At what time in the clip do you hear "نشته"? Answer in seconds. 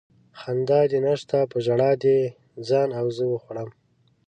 1.07-1.37